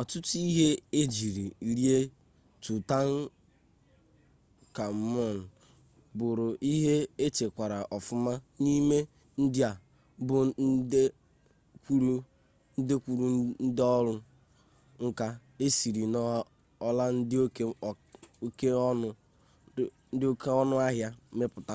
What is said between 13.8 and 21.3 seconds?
ọrụ nka esiri n'ọla dị oke ọnụ ahịa